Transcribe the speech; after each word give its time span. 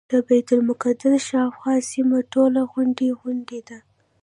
د 0.11 0.13
بیت 0.27 0.47
المقدس 0.55 1.13
شاوخوا 1.29 1.75
سیمه 1.91 2.17
ټوله 2.33 2.61
غونډۍ 2.71 3.09
غونډۍ 3.19 3.59
ده. 3.69 3.79